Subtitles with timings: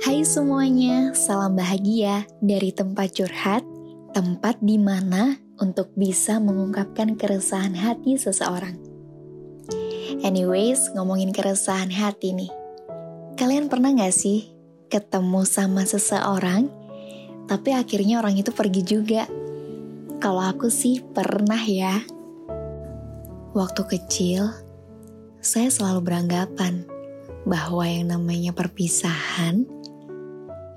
[0.00, 3.60] Hai semuanya, salam bahagia dari tempat curhat,
[4.16, 8.80] tempat di mana untuk bisa mengungkapkan keresahan hati seseorang.
[10.24, 12.48] Anyways, ngomongin keresahan hati nih.
[13.36, 14.48] Kalian pernah gak sih
[14.88, 16.72] ketemu sama seseorang,
[17.44, 19.28] tapi akhirnya orang itu pergi juga?
[20.16, 22.00] Kalau aku sih pernah ya.
[23.52, 24.48] Waktu kecil,
[25.44, 26.88] saya selalu beranggapan
[27.44, 29.79] bahwa yang namanya perpisahan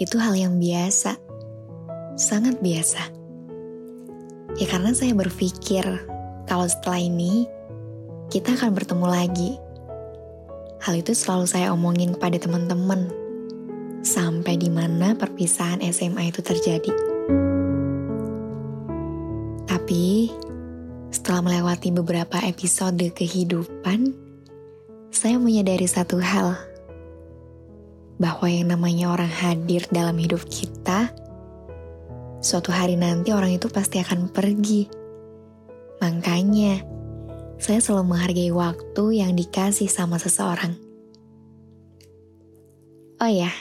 [0.00, 1.20] itu hal yang biasa,
[2.16, 3.12] sangat biasa.
[4.56, 5.84] Ya karena saya berpikir
[6.48, 7.44] kalau setelah ini
[8.32, 9.50] kita akan bertemu lagi.
[10.80, 13.12] Hal itu selalu saya omongin pada teman-teman
[14.00, 16.88] sampai di mana perpisahan SMA itu terjadi.
[19.68, 20.32] Tapi
[21.12, 24.16] setelah melewati beberapa episode kehidupan,
[25.12, 26.56] saya menyadari satu hal
[28.20, 31.08] bahwa yang namanya orang hadir dalam hidup kita,
[32.44, 34.84] suatu hari nanti orang itu pasti akan pergi.
[36.04, 36.84] Makanya,
[37.56, 40.76] saya selalu menghargai waktu yang dikasih sama seseorang.
[43.20, 43.52] Oh ya,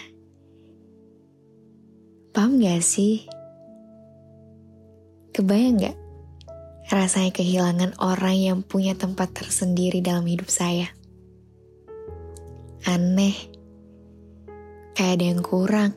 [2.35, 3.23] paham gak sih?
[5.31, 5.97] Kebayang gak
[6.91, 10.91] rasanya kehilangan orang yang punya tempat tersendiri dalam hidup saya?
[12.87, 13.58] Aneh
[14.99, 15.91] kayak ada yang kurang.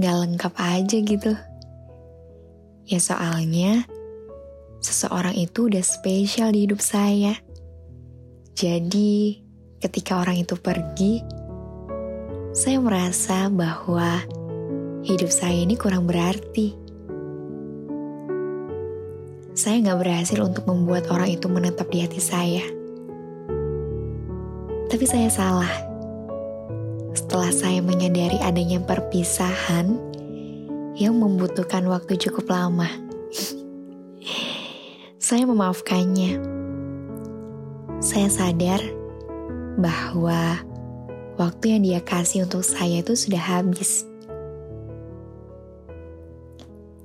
[0.00, 1.36] Gak lengkap aja gitu.
[2.88, 3.84] Ya soalnya,
[4.80, 7.36] seseorang itu udah spesial di hidup saya.
[8.56, 9.44] Jadi,
[9.76, 11.20] ketika orang itu pergi,
[12.56, 14.24] saya merasa bahwa
[15.04, 16.72] hidup saya ini kurang berarti.
[19.52, 22.64] Saya gak berhasil untuk membuat orang itu menetap di hati saya.
[24.88, 25.89] Tapi saya salah
[27.20, 29.92] setelah saya menyadari adanya perpisahan
[30.96, 32.88] yang membutuhkan waktu cukup lama.
[35.20, 36.40] saya memaafkannya.
[38.00, 38.80] Saya sadar
[39.76, 40.64] bahwa
[41.36, 44.08] waktu yang dia kasih untuk saya itu sudah habis.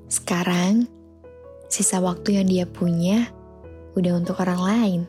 [0.08, 0.88] Sekarang,
[1.68, 3.28] sisa waktu yang dia punya
[4.00, 5.02] udah untuk orang lain.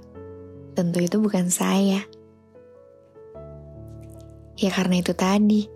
[0.75, 2.03] Tentu itu bukan saya.
[4.56, 5.69] Ya karena itu tadi,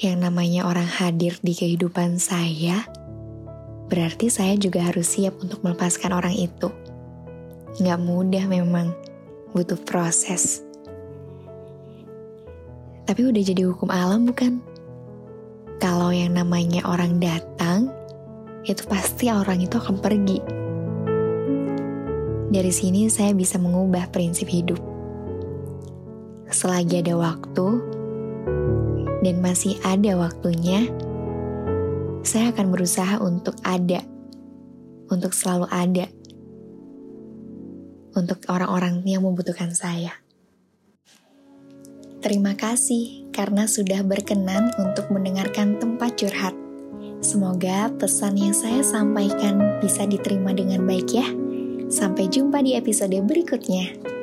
[0.00, 2.88] yang namanya orang hadir di kehidupan saya,
[3.92, 6.72] berarti saya juga harus siap untuk melepaskan orang itu.
[7.76, 8.96] Nggak mudah memang,
[9.52, 10.64] butuh proses.
[13.04, 14.64] Tapi udah jadi hukum alam bukan?
[15.76, 17.92] Kalau yang namanya orang datang,
[18.64, 20.40] itu pasti orang itu akan pergi.
[22.48, 24.80] Dari sini saya bisa mengubah prinsip hidup
[26.48, 27.66] selagi ada waktu
[29.22, 30.86] dan masih ada waktunya,
[32.22, 34.04] saya akan berusaha untuk ada,
[35.10, 36.06] untuk selalu ada,
[38.14, 40.14] untuk orang-orang yang membutuhkan saya.
[42.18, 46.54] Terima kasih karena sudah berkenan untuk mendengarkan tempat curhat.
[47.22, 51.26] Semoga pesan yang saya sampaikan bisa diterima dengan baik ya.
[51.88, 54.17] Sampai jumpa di episode berikutnya.